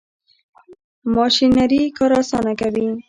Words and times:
ماشینري 1.15 1.81
کار 1.97 2.11
اسانه 2.21 2.53
کوي. 2.59 2.87